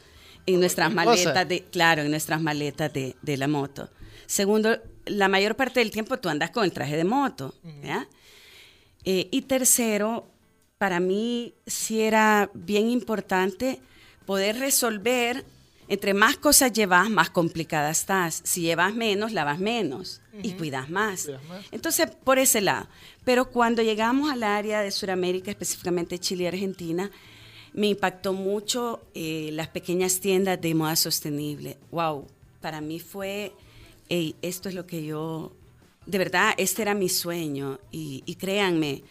[0.45, 3.89] en nuestras maletas de, claro, en nuestras maletas de, de la moto.
[4.25, 8.07] Segundo, la mayor parte del tiempo tú andas con el traje de moto, ¿ya?
[9.05, 10.27] Eh, y tercero,
[10.77, 13.79] para mí sí era bien importante
[14.25, 15.45] poder resolver,
[15.87, 18.41] entre más cosas llevas, más complicada estás.
[18.43, 21.23] Si llevas menos, lavas menos y cuidas más.
[21.25, 21.65] Cuidas más.
[21.71, 22.87] Entonces, por ese lado.
[23.23, 27.09] Pero cuando llegamos al área de Sudamérica, específicamente Chile y Argentina,
[27.73, 31.77] me impactó mucho eh, las pequeñas tiendas de moda sostenible.
[31.91, 32.27] Wow,
[32.59, 33.53] para mí fue,
[34.09, 35.53] "Ey, esto es lo que yo,
[36.05, 37.79] de verdad, este era mi sueño.
[37.91, 39.03] Y, y créanme,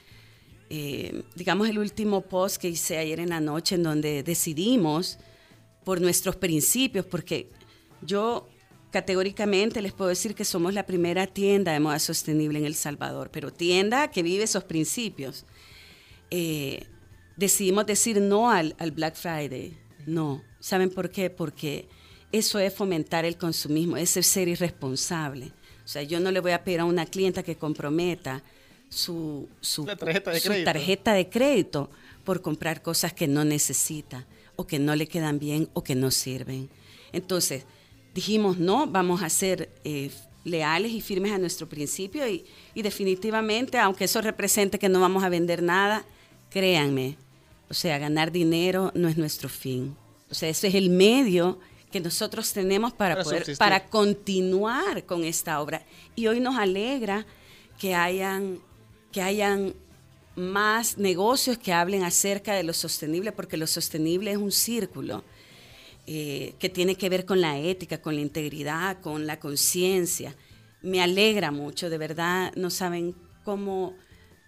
[0.69, 5.19] eh, digamos, el último post que hice ayer en la noche en donde decidimos
[5.87, 7.49] por nuestros principios, porque
[8.03, 8.49] yo
[8.90, 13.31] categóricamente les puedo decir que somos la primera tienda de moda sostenible en El Salvador,
[13.33, 15.44] pero tienda que vive esos principios.
[16.33, 16.88] Eh,
[17.37, 20.42] decidimos decir no al, al Black Friday, no.
[20.59, 21.31] ¿Saben por qué?
[21.31, 21.88] Porque
[22.33, 25.53] eso es fomentar el consumismo, es ser irresponsable.
[25.85, 28.42] O sea, yo no le voy a pedir a una clienta que comprometa
[28.88, 29.49] su,
[30.01, 31.90] tarjeta de su tarjeta de crédito
[32.25, 36.11] por comprar cosas que no necesita o que no le quedan bien o que no
[36.11, 36.69] sirven.
[37.12, 37.64] Entonces,
[38.14, 40.11] dijimos, no, vamos a ser eh,
[40.45, 45.23] leales y firmes a nuestro principio y, y definitivamente, aunque eso represente que no vamos
[45.25, 46.05] a vender nada,
[46.51, 47.16] créanme,
[47.69, 49.97] o sea, ganar dinero no es nuestro fin.
[50.31, 51.59] O sea, ese es el medio
[51.90, 53.59] que nosotros tenemos para, Para poder, subsistir.
[53.59, 55.83] para continuar con esta obra.
[56.14, 57.27] Y hoy nos alegra
[57.79, 58.59] que hayan,
[59.12, 59.75] que hayan
[60.37, 65.25] más negocios que hablen acerca de lo sostenible, porque lo sostenible es un círculo
[66.07, 70.37] eh, que tiene que ver con la ética, con la integridad, con la conciencia.
[70.83, 73.96] Me alegra mucho, de verdad, no saben cómo,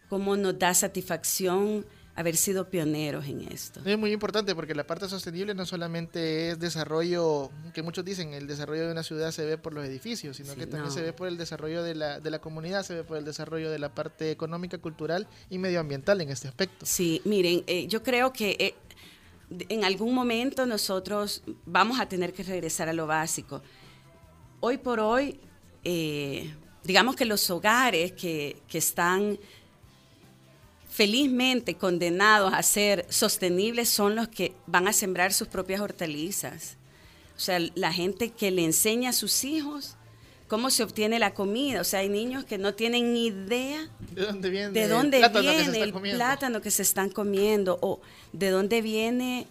[0.09, 1.85] cómo nos da satisfacción
[2.19, 3.81] haber sido pioneros en esto.
[3.85, 8.49] Es muy importante porque la parte sostenible no solamente es desarrollo, que muchos dicen, el
[8.49, 10.91] desarrollo de una ciudad se ve por los edificios, sino Sí, que también no.
[10.91, 13.71] se ve por el desarrollo de la, de la comunidad, se ve por el desarrollo
[13.71, 16.85] de la parte económica, cultural y medioambiental en este aspecto.
[16.85, 18.75] Sí, miren, eh, yo creo que eh,
[19.69, 23.63] en algún momento nosotros vamos a tener que regresar a lo básico.
[24.59, 25.39] Hoy por hoy,
[25.85, 26.53] eh,
[26.83, 29.39] digamos que los hogares que, que están
[30.99, 36.77] felizmente condenados a ser sostenibles son los que van a sembrar sus propias hortalizas.
[37.37, 39.95] O sea, la gente que le enseña a sus hijos
[40.49, 41.81] cómo se obtiene la comida.
[41.81, 45.43] O sea, hay niños que no tienen ni idea ¿De dónde viene, de el plátano
[45.45, 46.19] que se viene está el comiendo?
[46.19, 48.01] plátano que se están comiendo o
[48.33, 49.47] de dónde viene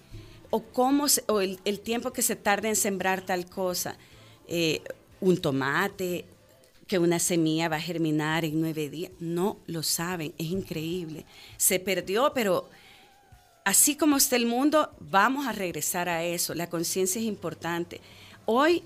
[0.50, 3.96] o cómo se- o el, el tiempo que se tarda en sembrar tal cosa
[4.50, 4.82] Eh,
[5.22, 6.26] un tomate
[6.88, 9.12] que una semilla va a germinar en nueve días.
[9.20, 11.26] No lo saben es increíble.
[11.58, 12.70] Se perdió pero
[13.66, 16.56] así como está el mundo vamos a regresar a eso.
[16.56, 18.02] La conciencia es importante.
[18.46, 18.84] Hoy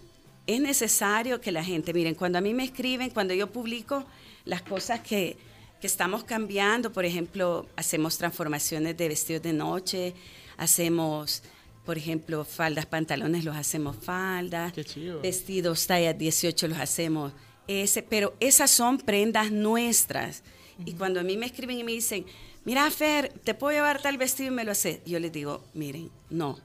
[0.47, 4.03] es necesario que la gente, miren, cuando a mí me escriben, cuando yo publico
[4.45, 5.37] las cosas que,
[5.79, 10.15] que estamos cambiando, por ejemplo, hacemos transformaciones de vestidos de noche,
[10.57, 11.43] hacemos,
[11.85, 14.73] por ejemplo, faldas, pantalones, los hacemos faldas,
[15.21, 17.33] vestidos talla 18 los hacemos
[17.67, 20.43] ese, pero esas son prendas nuestras.
[20.85, 22.25] Y cuando a mí me escriben y me dicen,
[22.65, 26.09] mira, Fer, te puedo llevar tal vestido y me lo haces, yo les digo, miren,
[26.29, 26.51] no.
[26.51, 26.59] O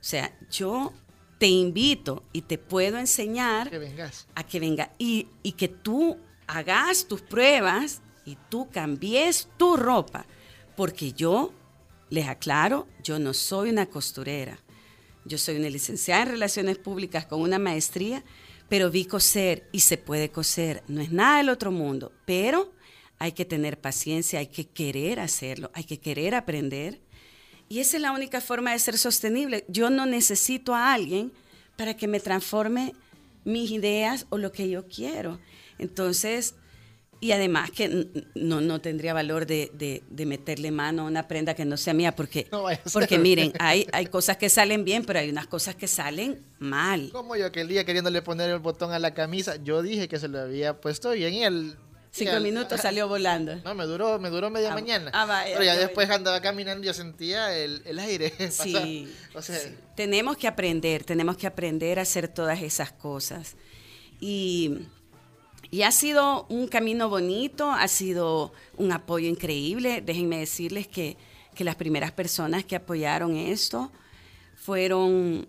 [0.00, 0.92] sea, yo
[1.38, 4.26] te invito y te puedo enseñar Que vengas.
[4.34, 10.26] a que venga y, y que tú hagas tus pruebas y tú cambies tu ropa.
[10.76, 11.52] Porque yo,
[12.10, 14.58] les aclaro, yo no soy una costurera.
[15.24, 18.22] Yo soy una licenciada en Relaciones Públicas con una maestría,
[18.68, 20.82] pero vi coser y se puede coser.
[20.88, 22.72] No es nada del otro mundo, pero
[23.18, 27.00] hay que tener paciencia, hay que querer hacerlo, hay que querer aprender.
[27.68, 29.64] Y esa es la única forma de ser sostenible.
[29.68, 31.32] Yo no necesito a alguien
[31.76, 32.94] para que me transforme
[33.44, 35.38] mis ideas o lo que yo quiero.
[35.78, 36.54] Entonces,
[37.24, 41.54] y además que no, no tendría valor de, de- de meterle mano a una prenda
[41.54, 45.20] que no sea mía, porque, No porque miren, hay, hay cosas que salen bien, pero
[45.20, 47.08] hay unas cosas que salen mal.
[47.12, 50.28] Como yo aquel día queriéndole poner el botón a la camisa, yo dije que se
[50.28, 51.76] lo había puesto bien y el...
[52.10, 53.56] Cinco minutos salió volando.
[53.64, 55.10] No, me duró, me duró media Ah, mañana.
[55.14, 58.32] ah, vaya, pero ya después andaba caminando y yo sentía el, el aire.
[58.50, 59.08] Sí.
[59.34, 59.58] O sea,
[59.96, 63.56] Tenemos que aprender, tenemos que aprender a hacer todas esas cosas.
[64.20, 64.78] Y,
[65.70, 70.00] y ha sido un camino bonito, ha sido un apoyo increíble.
[70.00, 71.16] Déjenme decirles que,
[71.54, 73.90] que las primeras personas que apoyaron esto
[74.56, 75.46] fueron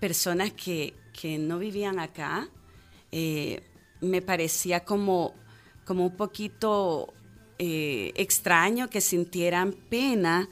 [0.00, 2.48] personas que, que no vivían acá.
[3.12, 3.62] Eh,
[4.00, 5.34] me parecía como,
[5.84, 7.14] como un poquito
[7.58, 10.48] eh, extraño que sintieran pena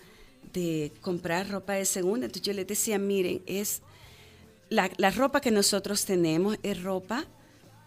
[0.52, 2.26] de comprar ropa de segunda.
[2.26, 3.82] Entonces yo les decía, miren, es
[4.70, 7.26] la, la ropa que nosotros tenemos es ropa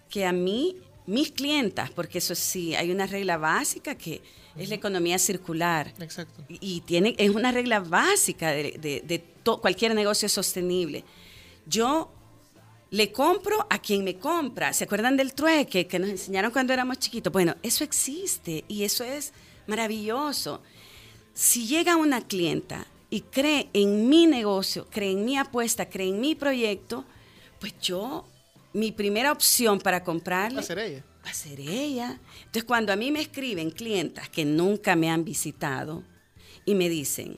[0.10, 4.22] que a mí, mis clientas, porque eso sí, hay una regla básica que
[4.58, 5.94] es la economía circular.
[6.00, 6.44] Exacto.
[6.50, 11.04] Y, y tiene, es una regla básica de, de- de to- cualquier negocio sostenible.
[11.66, 12.12] Yo
[12.90, 14.74] le compro a quien me compra.
[14.74, 17.32] ¿Se acuerdan del trueque que nos enseñaron cuando éramos chiquitos?
[17.32, 19.34] Bueno, eso existe y eso es
[19.68, 20.62] maravilloso.
[21.34, 26.20] Si llega una clienta y cree en mi negocio, cree en mi apuesta, cree en
[26.20, 27.06] mi proyecto,
[27.60, 28.26] pues yo,
[28.78, 31.04] mi primera opción para comprarle Va a ser ella.
[31.26, 32.20] va a ser ella.
[32.40, 36.04] Entonces, cuando a mí me escriben clientas que nunca me han visitado
[36.66, 37.38] y me dicen,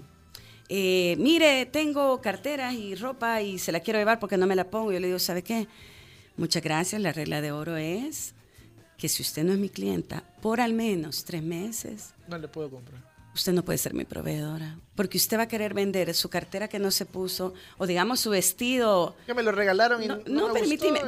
[0.68, 4.70] eh, mire, tengo carteras y ropa y se la quiero llevar porque no me la
[4.70, 5.68] pongo, yo le digo, ¿sabe qué?
[6.38, 8.34] Muchas gracias, la regla de oro es
[8.98, 12.70] que si usted no es mi clienta, por al menos tres meses, No le puedo
[12.70, 13.09] comprar.
[13.34, 14.78] Usted no puede ser mi proveedora.
[14.96, 18.30] Porque usted va a querer vender su cartera que no se puso, o digamos su
[18.30, 19.16] vestido.
[19.26, 21.02] Que me lo regalaron y no, no, no, me permíteme,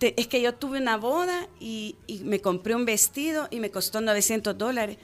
[0.00, 4.00] es que yo tuve una boda y, y me compré un vestido y me costó
[4.00, 4.98] 900 dólares.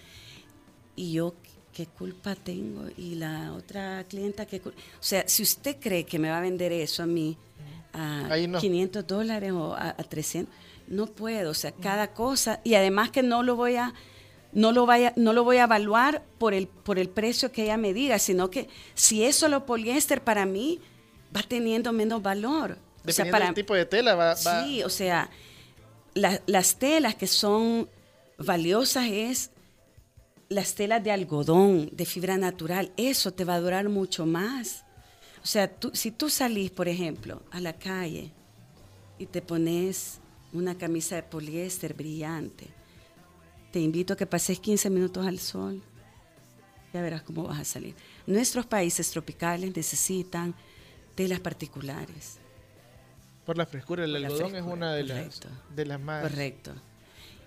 [0.97, 1.35] Y yo,
[1.73, 2.89] ¿qué culpa tengo?
[2.97, 4.79] Y la otra clienta, ¿qué culpa?
[4.95, 7.37] O sea, si usted cree que me va a vender eso a mí
[7.93, 8.59] a no.
[8.59, 10.53] 500 dólares o a, a 300,
[10.89, 11.51] no puedo.
[11.51, 12.61] O sea, cada cosa.
[12.65, 13.95] Y además que no lo voy a...
[14.53, 17.77] No lo, vaya, no lo voy a evaluar por el, por el precio que ella
[17.77, 20.81] me diga, sino que si es solo poliéster para mí,
[21.37, 22.79] va teniendo menos valor.
[23.07, 24.35] O sea, Dependiendo para, del tipo de tela va...
[24.35, 25.31] va- Sí, o sea,
[26.15, 27.89] la- las telas que son
[28.39, 29.51] valiosas es
[30.49, 32.91] las telas de algodón, de fibra natural.
[32.97, 34.85] Eso te va a durar mucho más.
[35.43, 38.33] O sea, tú- si tú salís, por ejemplo, a la calle
[39.19, 40.21] y te pones
[40.55, 42.67] una camisa de poliéster brillante,
[43.71, 45.83] te invito a que pases 15 minutos al sol.
[46.93, 47.95] Ya verás cómo vas a salir.
[48.27, 50.55] Nuestros países tropicales necesitan
[51.15, 52.39] telas particulares.
[53.45, 55.41] Por la frescura, el Por la algodón es una de las,
[55.75, 56.23] de las más...
[56.23, 56.73] Correcto.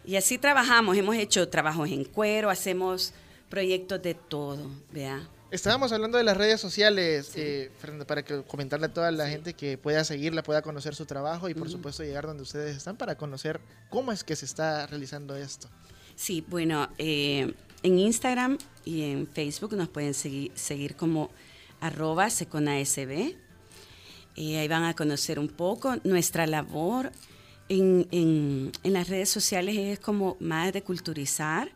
[0.04, 3.14] Y así trabajamos, hemos hecho trabajos en cuero, hacemos
[3.50, 5.28] proyectos de todo, vea.
[5.52, 9.54] Estábamos hablando de las redes sociales, eh, Fernanda, para que comentarle a toda la gente
[9.54, 13.16] que pueda seguirla, pueda conocer su trabajo y por supuesto llegar donde ustedes están para
[13.16, 13.60] conocer
[13.90, 15.68] cómo es que se está realizando esto.
[16.22, 17.52] Sí, bueno, eh,
[17.82, 21.32] en Instagram y en Facebook nos pueden seguir, seguir como
[21.80, 23.10] arroba seconasb.
[24.36, 27.12] Eh, ahí van a conocer un poco nuestra labor
[27.70, 31.72] en, en- las redes sociales es como más de culturizar.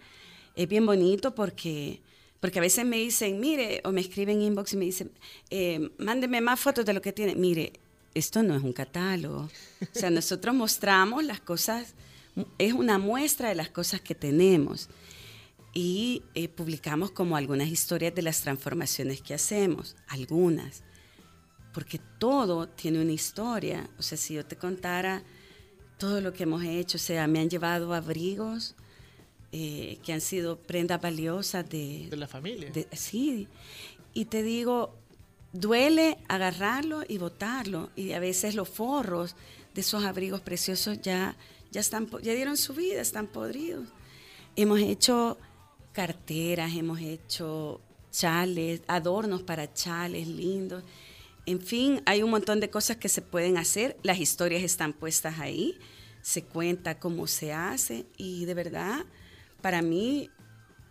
[0.55, 1.99] Es bien bonito porque,
[2.39, 5.09] porque a veces me dicen, mire, o me escriben inbox y me dicen,
[5.49, 7.33] eh, mándeme más fotos de lo que tiene.
[7.33, 7.73] Mire,
[8.13, 9.49] esto no es un catálogo.
[9.81, 11.95] O sea, nosotros mostramos las cosas,
[12.57, 14.89] es una muestra de las cosas que tenemos.
[15.73, 20.83] Y eh, publicamos como algunas historias de las transformaciones que hacemos, algunas.
[21.73, 23.89] Porque todo tiene una historia.
[23.99, 25.23] O sea, si yo te contara
[25.97, 28.75] todo lo que hemos hecho, o sea, me han llevado abrigos
[29.51, 32.69] eh, que han sido prendas valiosas de, De la familia.
[32.71, 33.47] de- sí,
[34.13, 34.95] y te digo,
[35.51, 37.89] duele agarrarlo y botarlo.
[37.97, 39.35] Y a veces los forros
[39.73, 41.35] de esos abrigos preciosos ya,
[41.75, 43.85] ya, están, ya dieron su vida, están podridos.
[44.55, 45.37] Hemos hecho
[45.91, 50.85] carteras, hemos hecho chales, adornos para chales lindos.
[51.45, 53.97] En fin, hay un montón de cosas que se pueden hacer.
[54.03, 55.77] Las historias están puestas ahí,
[56.21, 59.05] se cuenta cómo se hace y de verdad,
[59.61, 60.29] para mí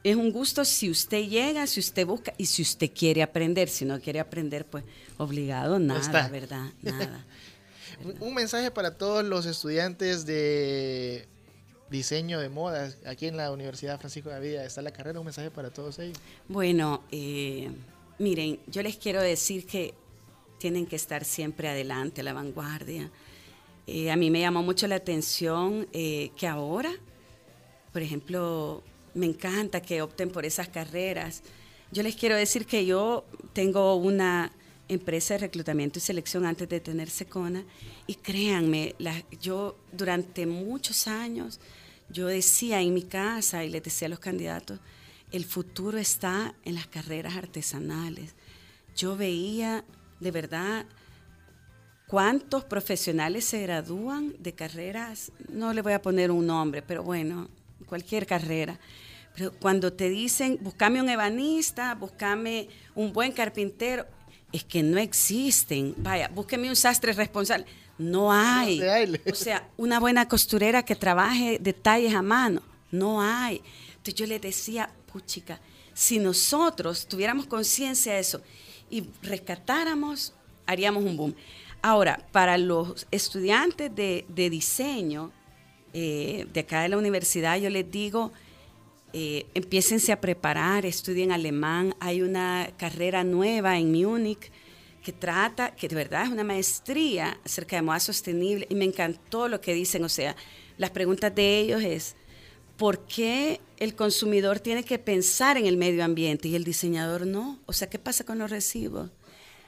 [0.02, 3.70] es un gusto si usted llega, si usted busca y si usted quiere aprender.
[3.70, 4.84] Si no quiere aprender, pues
[5.16, 6.28] obligado, nada, está.
[6.28, 6.66] ¿verdad?
[6.82, 7.24] Nada.
[8.20, 11.26] Un- mensaje para todos los estudiantes de
[11.90, 15.50] diseño de modas aquí en la Universidad Francisco de Vida está la carrera, un mensaje
[15.50, 16.18] para todos ellos.
[16.48, 17.70] Bueno, eh,
[18.18, 19.94] miren, yo les quiero decir que
[20.58, 23.10] tienen que estar siempre adelante, a la vanguardia.
[23.86, 26.90] Eh, a mí me llamó mucho la atención eh, que ahora,
[27.92, 28.82] por ejemplo,
[29.14, 31.42] me encanta que opten por esas carreras.
[31.92, 34.50] Yo les quiero decir que yo tengo una
[34.88, 37.64] empresa de reclutamiento y selección antes de tener Secona
[38.06, 41.60] y créanme, la- yo durante muchos años
[42.10, 44.78] yo decía en mi casa y les decía a los candidatos,
[45.32, 48.34] el futuro está en las carreras artesanales.
[48.94, 49.84] Yo veía
[50.20, 50.86] de verdad
[52.06, 57.48] cuántos profesionales se gradúan de carreras, no le voy a poner un nombre, pero bueno,
[57.86, 58.78] cualquier carrera.
[59.34, 64.06] Pero cuando te dicen, búscame un ebanista, búscame un buen carpintero,
[64.54, 65.94] es que no existen.
[65.96, 67.66] Vaya, búsqueme un sastre responsable.
[67.98, 68.80] No hay.
[69.28, 72.62] O sea, una buena costurera que trabaje detalles a mano.
[72.92, 73.60] No hay.
[73.88, 75.60] Entonces yo le decía, puchica,
[75.92, 78.42] si nosotros tuviéramos conciencia de eso
[78.88, 80.32] y rescatáramos,
[80.66, 81.34] haríamos un boom.
[81.82, 85.32] Ahora, para los estudiantes de, de diseño
[85.92, 88.32] eh, de acá de la universidad, yo les digo,
[89.16, 91.94] eh, empiécense a preparar, estudien alemán.
[92.00, 94.50] Hay una carrera nueva en Múnich
[95.04, 99.46] que trata, que de verdad es una maestría acerca de moda sostenible y me encantó
[99.46, 100.34] lo que dicen, o sea,
[100.78, 102.16] las preguntas de ellos es,
[102.76, 107.60] ¿por qué el consumidor tiene que pensar en el medio ambiente y el diseñador no?
[107.66, 109.10] O sea, ¿qué pasa con los residuos?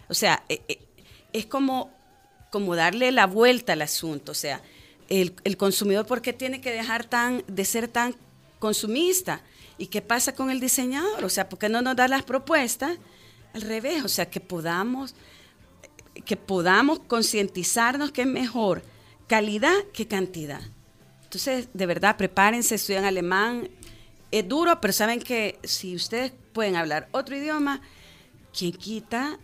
[0.09, 0.81] O sea, eh, eh,
[1.33, 1.93] es como,
[2.51, 4.61] como darle la vuelta al asunto, o sea,
[5.09, 8.17] el, el consumidor, ¿por qué tiene que dejar tan, de ser tan
[8.59, 9.43] consumista?
[9.79, 11.25] ¿Y qué pasa con el diseñador?
[11.25, 12.99] O sea, ¿por qué no nos da las propuestas?
[13.55, 15.15] Al revés, o sea, que podamos,
[16.25, 18.83] que podamos concientizarnos que es mejor
[19.27, 20.61] calidad que cantidad.
[21.25, 23.69] Entonces, de verdad, prepárense, estudian alemán.
[24.31, 27.81] Es duro, pero saben que si ustedes pueden hablar otro idioma,
[28.57, 29.39] ¿quién quita?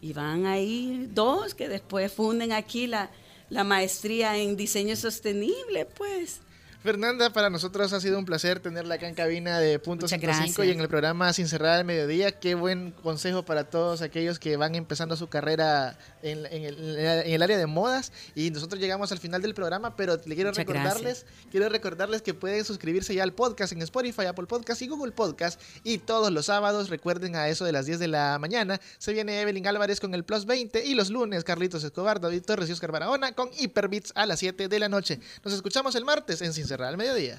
[0.00, 3.10] Y van ahí dos que después funden aquí la,
[3.48, 6.40] la maestría en diseño sostenible, pues.
[6.84, 10.64] Fernanda, para nosotros ha sido un placer tenerla acá en cabina de Punto Muchas 105
[10.64, 12.32] y en el programa Sin Cerrar al Mediodía.
[12.32, 17.32] Qué buen consejo para todos aquellos que van empezando su carrera en, en el, en
[17.32, 18.12] el área de modas.
[18.34, 22.34] Y nosotros llegamos al final del programa, pero le quiero Muchas recordarles, quiero recordarles que
[22.34, 25.60] pueden suscribirse ya al podcast en Spotify, Apple Podcast y Google Podcast.
[25.84, 29.40] Y todos los sábados, recuerden a eso de las 10 de la mañana, se viene
[29.40, 32.92] Evelyn Álvarez con el Plus 20 y los lunes Carlitos Escobar, David Torres y Oscar
[32.92, 35.20] Barahona con Hyperbits a las 7 de la noche.
[35.44, 37.38] Nos escuchamos el martes en Sin Cerrar al Mediodía.